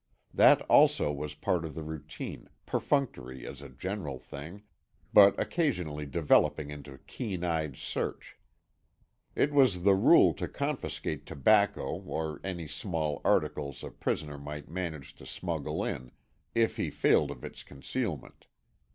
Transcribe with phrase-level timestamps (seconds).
[0.33, 4.63] That also was part of the routine, perfunctory, as a general thing,
[5.13, 8.39] but occasionally developing into keen eyed search.
[9.35, 15.13] It was the rule to confiscate tobacco or any small articles a prisoner might manage
[15.17, 16.11] to smuggle in,
[16.55, 18.47] if he failed of its concealment.